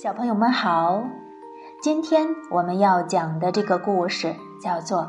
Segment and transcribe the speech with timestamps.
[0.00, 1.02] 小朋友们好，
[1.82, 4.32] 今天我们要讲的这个故事
[4.62, 5.00] 叫做《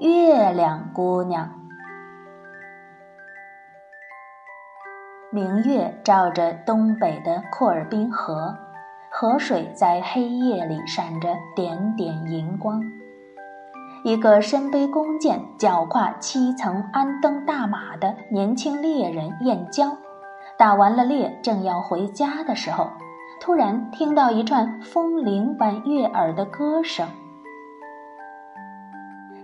[0.00, 1.46] 月亮姑娘》。
[5.30, 8.58] 明月照着东北的库尔滨河，
[9.12, 12.82] 河水在黑夜里闪着点点银光。
[14.02, 19.96] 一个身背弓箭、脚跨七层安登大马的年轻猎人燕郊，
[20.56, 22.90] 打完了猎，正要回家的时候。
[23.40, 27.06] 突然听到一串风铃般悦耳的歌声，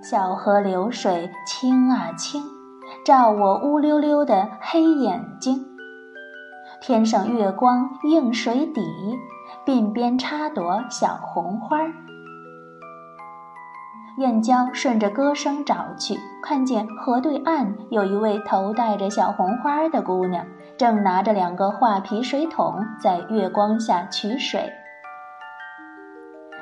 [0.03, 2.43] 小河流水清啊清，
[3.05, 5.65] 照我乌溜溜的黑眼睛。
[6.81, 8.83] 天上月光映水底，
[9.65, 11.79] 鬓边插朵小红花。
[14.19, 20.45] 燕郊顺着歌声找去，看见河对岸有一位头戴着小红花的姑娘。
[20.77, 24.73] 正拿着两个画皮水桶在月光下取水，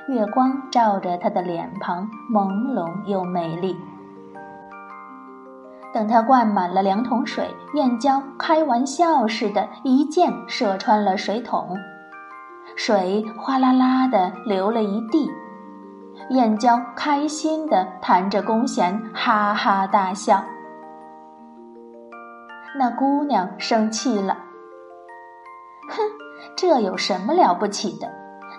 [0.09, 3.75] 月光照着他的脸庞，朦胧又美丽。
[5.95, 11.79] 等他灌满了两桶水，燕郊开玩笑似的，一箭射穿了水桶，
[12.77, 15.31] 水哗啦啦的流了一地。
[16.29, 20.45] 燕郊开心的弹着弓弦，哈哈大笑。
[22.75, 24.39] 那姑娘生气了，
[25.91, 26.01] 哼，
[26.57, 28.11] 这有什么了不起的？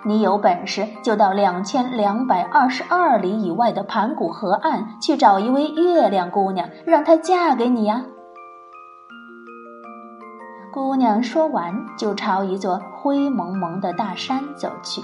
[0.06, 8.04] 你有本事就到两千两百二十二里以外的盘古河岸去找一位月亮姑娘，让她嫁给你呀！
[10.72, 15.00] 姑娘说完，就朝一座灰蒙蒙的大山走去。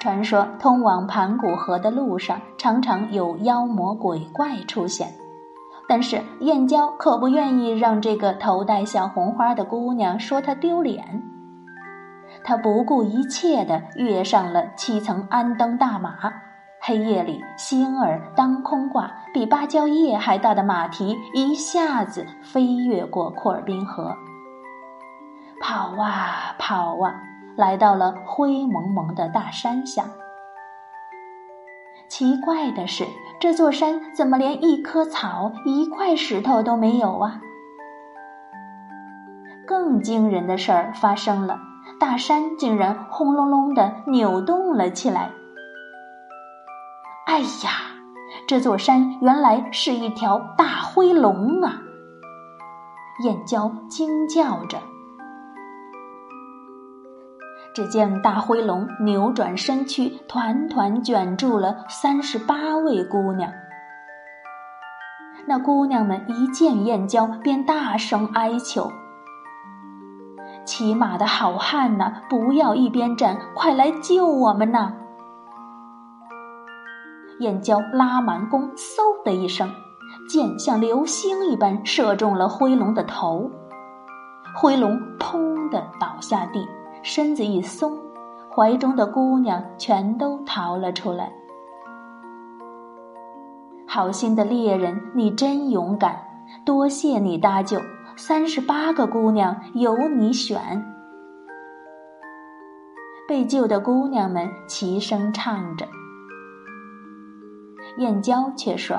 [0.00, 5.08] 传说通往盘古河的路上，常常有妖魔鬼怪出现。
[5.88, 11.22] 但是燕郊可不愿意让这个头戴小红花的姑娘说她丢脸，
[12.44, 16.16] 他不顾一切地跃上了七层安登大马。
[16.80, 24.14] 黑夜里，星儿当空挂，比芭蕉叶还大的马蹄一下子飞越过库尔滨河，
[25.60, 27.14] 跑啊跑啊，
[27.56, 30.04] 来到了灰蒙蒙的大山下。
[32.08, 33.04] 奇怪的是，
[33.40, 37.40] 这座山怎么连一棵草、一块石头都没有啊？
[39.66, 41.58] 更惊人的事儿发生了，
[41.98, 45.30] 大山竟然轰隆隆的扭动了起来。
[47.26, 47.46] 哎呀，
[48.46, 51.82] 这座山原来是一条大灰龙啊！
[53.24, 54.78] 燕郊惊叫着。
[57.76, 63.52] 只见大灰龙扭转身躯，团团卷住了三十八位姑娘。
[65.46, 68.90] 那姑娘们一见燕郊，便大声哀求
[70.64, 74.94] ：“骑马的好汉呐，不要一边站，快来救我们呐！”
[77.40, 79.70] 燕郊拉满弓，嗖的一声，
[80.30, 83.50] 箭像流星一般射中了灰龙的头，
[84.54, 86.66] 灰龙砰的倒下地。
[87.06, 87.96] 身子一松，
[88.52, 91.32] 怀中的姑娘全都逃了出来。
[93.86, 96.18] 好心的猎人，你真勇敢，
[96.64, 97.80] 多谢你搭救。
[98.16, 100.84] 三十八个姑娘由你选。
[103.28, 105.86] 被救的姑娘们齐声唱着。
[107.98, 108.96] 燕郊却说：“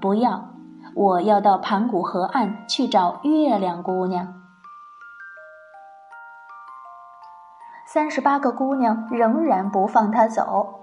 [0.00, 0.42] 不要，
[0.94, 4.36] 我要到盘古河岸去找月亮姑娘。”
[7.90, 10.74] 三十八个姑娘仍然不放他走，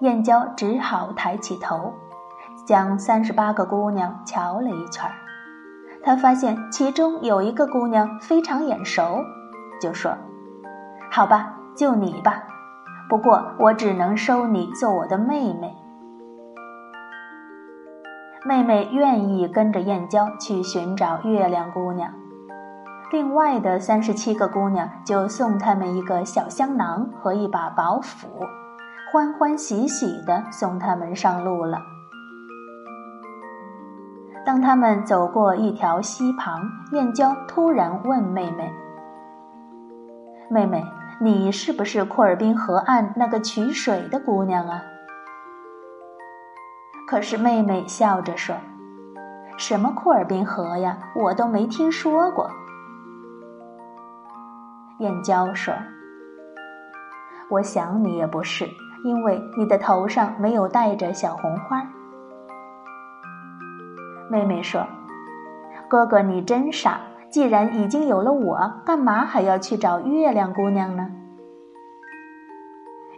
[0.00, 1.92] 燕郊只好抬起头，
[2.66, 5.12] 将三十八个姑娘瞧了一圈儿。
[6.02, 9.24] 他发现其中有一个姑娘非常眼熟，
[9.80, 10.12] 就说
[11.12, 12.42] ：“好吧，就你吧。
[13.08, 15.76] 不过我只能收你做我的妹妹。”
[18.44, 22.12] 妹妹愿意跟着燕郊去寻找月亮姑娘。
[23.12, 28.28] 另外的三十七个姑娘就送他们一个小香囊和一把宝斧，
[29.10, 31.80] 欢欢喜喜地送他们上路了。
[34.46, 36.62] 当他们走过一条溪旁，
[36.92, 38.72] 燕郊突然问妹妹
[40.48, 40.84] ：“妹妹，
[41.20, 44.82] 你是不是库尔滨河岸那个取水的姑娘啊？”
[47.10, 48.54] 可是妹妹笑着说
[49.58, 52.48] ：“什么库尔滨河呀，我都没听说过。”
[55.00, 55.72] 燕郊说
[57.48, 58.68] ：“我想你也不是，
[59.02, 61.82] 因为你的头上没有戴着小红花。”
[64.30, 64.86] 妹妹说
[65.88, 67.00] ：“哥哥，你真傻，
[67.30, 71.08] 既然已经有了我，干嘛还要去找月亮姑娘呢？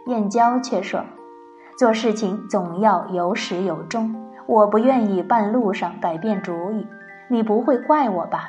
[0.07, 1.03] 燕娇却说
[1.77, 4.15] ：“做事情总要有始有终，
[4.47, 6.87] 我不愿意半路上改变主意，
[7.29, 8.47] 你不会怪我吧？”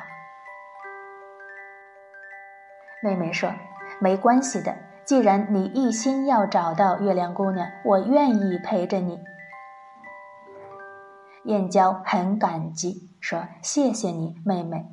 [3.03, 3.51] 妹妹说
[3.99, 4.75] ：“没关系的，
[5.05, 9.19] 既然你一心要找到月亮姑娘，我愿意陪着你。”
[11.45, 14.87] 燕娇很感激，说：“谢谢你，妹妹。”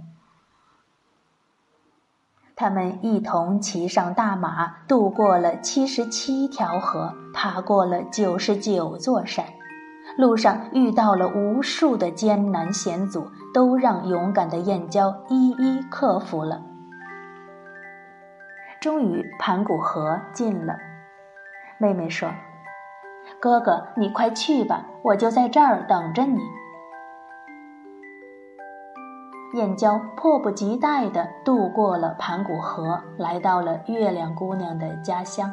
[2.55, 9.47] 他们一同骑上大马，渡过了七十七条河，爬过了九十九座山，
[10.19, 16.63] 路上遇到了无数的艰难险阻，都让勇敢的燕娇一一克服了。
[18.83, 20.77] 终于，盘古河近了，
[21.79, 22.29] 妹妹说。
[23.39, 26.41] 哥哥，你快去吧，我就在这儿等着你。
[29.55, 35.53] 燕娇迫不及待地渡过了盘古河，来到了月亮姑娘的家乡。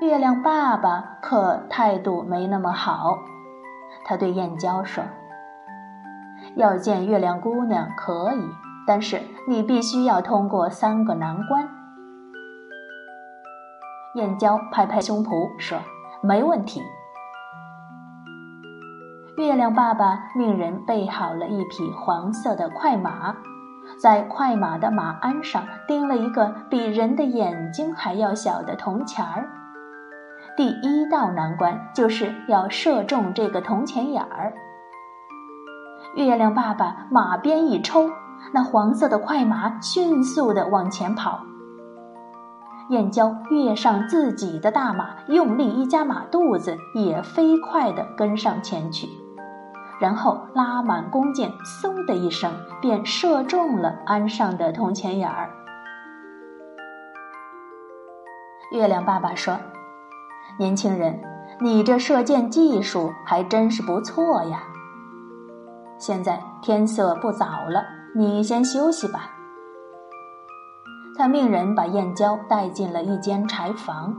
[0.00, 3.18] 月亮爸爸可态度没那么好，
[4.06, 5.04] 他对燕娇说
[6.56, 8.40] ：“要见月亮姑娘可以，
[8.86, 11.68] 但是你必须要通过三个难关。”
[14.16, 15.78] 燕娇拍拍胸脯说
[16.22, 16.82] ：“没问题。”
[19.38, 23.34] 月亮爸爸命人备好了一匹黄色的快马，
[24.00, 29.48] 在快马的马鞍上钉了一个比人的眼睛还要小的铜钱儿。
[30.54, 34.52] 第一道难关就是要射中这个铜钱眼儿。
[36.14, 38.10] 月亮爸爸马鞭一抽，
[38.52, 41.40] 那黄色的快马迅速地往前跑。
[42.88, 49.08] 燕郊跃上自己的大马，用力一夹马肚子，也飞快地跟上前去，
[50.00, 52.52] 然后拉满弓箭，嗖的一声，
[52.82, 55.48] 便射中了鞍上的铜钱眼儿。
[58.72, 59.58] 月亮爸爸说
[60.58, 61.18] ：“年轻人，
[61.60, 64.62] 你这射箭技术还真是不错呀。
[65.98, 69.30] 现在天色不早了，你先休息吧。”
[71.16, 74.16] 他命人把燕娇带进了一间柴房，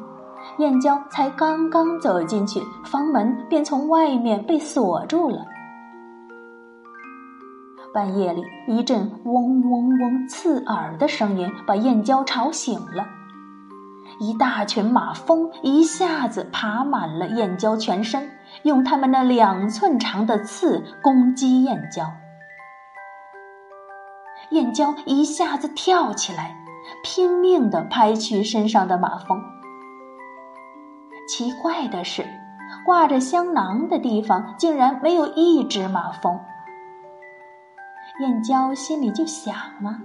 [0.60, 5.46] 燕娇才刚刚走进去，房门便从外面被锁住了。
[7.94, 13.06] 半夜里，一阵嗡嗡嗡刺耳的声音把燕娇吵醒了，
[14.20, 18.30] 一大群马蜂一下子爬满了燕娇全身，
[18.64, 22.06] 用它们那两寸长的刺攻击燕娇。
[24.54, 26.56] 燕娇一下子跳起来。
[27.02, 29.42] 拼命地拍去身上的马蜂。
[31.28, 32.26] 奇怪的是，
[32.86, 36.40] 挂着香囊的地方竟然没有一只马蜂。
[38.20, 40.00] 燕娇心里就想啊，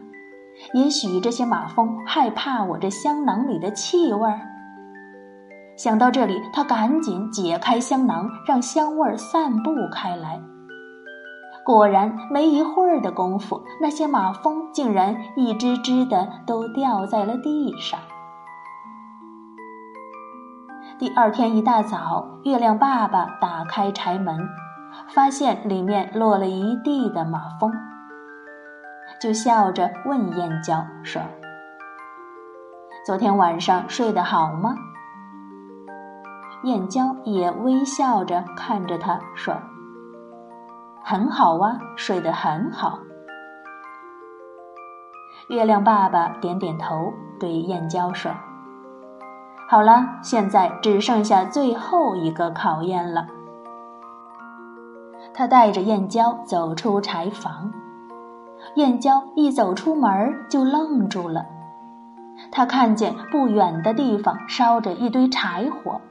[0.72, 4.40] 也许这些马蜂害怕我这香囊里的气味儿。
[5.76, 10.40] 想到这里，他赶紧解开香囊，让香味儿散布开来。
[11.68, 18.00] 果然，没一会儿的功夫，那些马蜂竟然一只只的都掉在了地上。
[20.98, 24.48] 第二天一大早，月亮爸爸打开柴门，
[25.08, 27.70] 发现里面落了一地的马蜂，
[29.20, 31.20] 就笑着问燕郊说
[33.04, 34.74] ：“昨天晚上睡得好吗？”
[36.64, 39.54] 燕郊也微笑着看着他说。
[41.10, 42.98] 很好啊，睡得很好。
[45.48, 48.30] 月亮爸爸点点头，对燕郊说
[49.70, 53.26] ：“好了，现在只剩下最后一个考验了。”
[55.32, 57.72] 他带着燕郊走出柴房，
[58.74, 60.12] 燕郊一走出门
[60.50, 61.46] 就愣住了。
[62.52, 66.02] 他看见不远的地方烧着一堆柴火，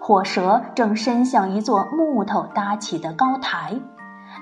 [0.00, 3.76] 火舌正伸向一座木头搭起的高台。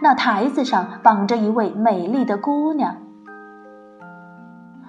[0.02, 2.96] 那台子上绑着一位美丽的姑娘，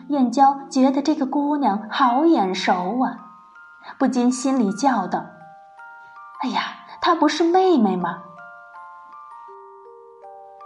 [0.10, 3.18] 燕娇觉得这个姑娘好眼熟啊，
[3.98, 5.26] 不禁心里叫道
[6.44, 6.62] ：“哎呀，
[7.02, 8.24] 她不是妹妹吗？”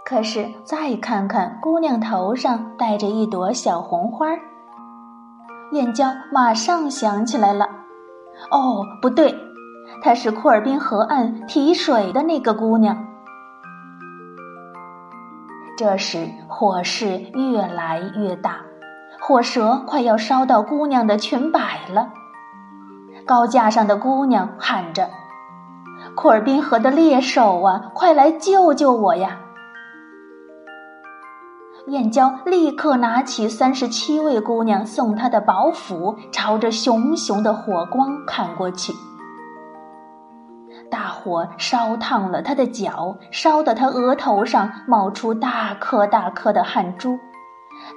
[0.04, 4.26] 可是再看看姑娘头上戴着一朵小红花，
[5.70, 7.66] 燕娇马上想起来了
[8.50, 9.34] ：“哦，不对，
[10.02, 13.06] 她是库尔滨河岸提水的那个姑娘。”
[15.76, 18.60] 这时火势越来越大，
[19.20, 22.10] 火舌快要烧到姑娘的裙摆了。
[23.26, 25.08] 高架上的姑娘喊着
[26.14, 29.38] ：“库尔滨河的猎手啊，快来救救我呀！”
[31.88, 38.92] 燕郊立刻拿起三十七位姑娘送她的宝斧，朝着熊熊的火光砍过去。
[40.92, 47.18] 大火烧烫了他的脚，烧得他额头上冒出大颗大颗的汗珠，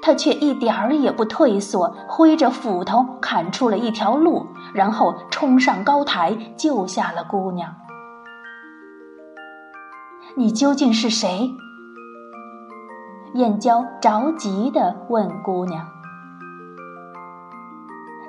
[0.01, 7.75] 他却一点儿也不退缩，挥着斧头砍出了一条路，然后冲上高台救下了姑娘。
[10.37, 11.51] 你究竟是谁？
[13.33, 15.85] 燕娇着急地问姑娘。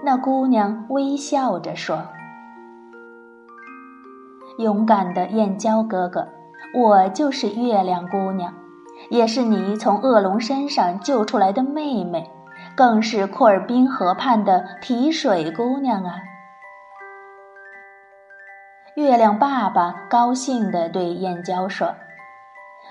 [0.05, 2.03] 那姑娘微笑着说。
[4.59, 6.29] 勇敢的燕郊哥哥，
[6.75, 8.55] 我就是月亮姑娘，
[9.11, 12.31] 也是你从恶龙身上救出来的妹妹，
[12.75, 16.15] 更是库尔滨河畔的提水姑娘啊！
[18.95, 21.95] 月亮爸爸高兴地对燕郊说：“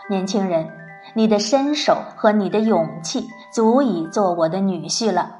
[0.07, 0.69] 年轻人，
[1.15, 5.39] 你的身手和你的勇气足以做我的女婿了，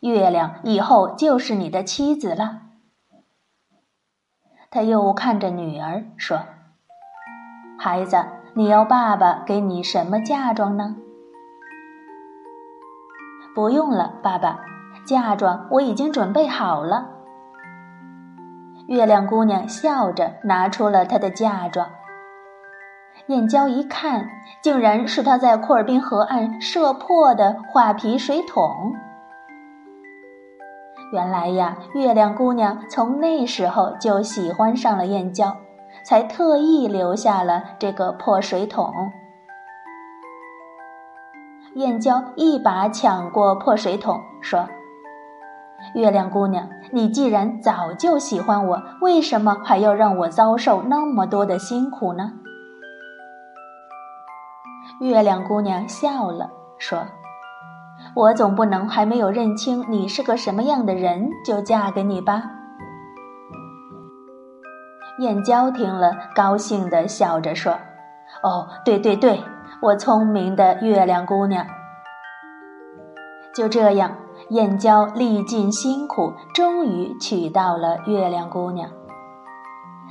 [0.00, 2.64] 月亮以后就是你的妻子了。”
[4.70, 6.40] 他又看着女儿说
[7.80, 8.22] ：“孩子，
[8.54, 10.96] 你要爸爸给你什么嫁妆呢
[13.56, 14.60] ？”“不用了，爸爸，
[15.06, 17.08] 嫁妆我已经准备好了。”
[18.88, 21.88] 月亮姑娘笑着拿出了她的嫁妆。
[23.28, 24.28] 燕娇一看，
[24.62, 28.94] 竟然是她在库尔滨河岸射破的画皮水桶。
[31.10, 35.56] 原来呀，月亮姑娘从那时候就喜欢上了燕郊，
[36.04, 38.92] 才特意留下了这个破水桶。
[41.74, 44.68] 燕郊一把抢过破水桶，说
[45.94, 52.32] ：“月亮姑娘，你既然早就喜欢我，为什么还要让我遭受那么多的辛苦呢？”
[55.00, 56.98] 月亮姑娘笑了，说。
[58.18, 62.42] 我总不能还没有认清你是个什么样的人就嫁给你吧？
[65.20, 67.78] 燕娇听了，高兴的笑着说
[68.42, 69.40] ：“哦，对对对，
[69.80, 71.64] 我聪明的月亮姑娘。”
[73.54, 74.16] 就这样，
[74.48, 78.90] 燕娇历尽辛苦，终于娶到了月亮姑娘。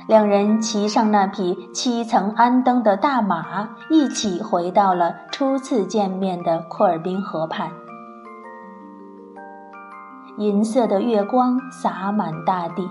[0.06, 7.70] 两人骑上那匹七层鞍灯的大马，一起回到了初次见面的库尔滨河畔。
[10.38, 12.88] 银色的月光洒满大地，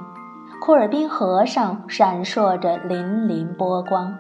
[0.60, 4.13] 库尔滨河上闪烁着粼粼波光，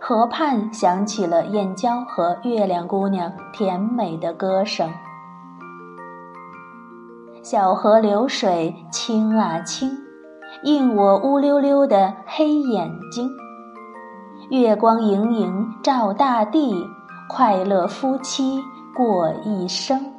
[0.00, 4.90] 河畔响起了燕郊和月亮姑娘甜美的歌声。
[7.40, 9.88] 小河流水清啊清，
[10.64, 13.30] 映我乌溜溜的黑眼睛。
[14.50, 16.84] 月光盈盈照大地，
[17.28, 18.60] 快乐夫妻
[18.92, 20.17] 过一生。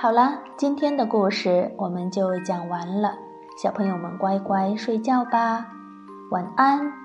[0.00, 3.18] 好了，今天的故事我们就讲完了，
[3.60, 5.66] 小朋友们乖乖睡觉吧，
[6.30, 6.97] 晚安。